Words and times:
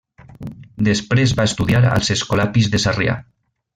Després 0.87 1.35
va 1.41 1.45
estudiar 1.49 1.81
als 1.91 2.09
escolapis 2.17 2.71
de 2.77 2.81
Sarrià. 2.87 3.19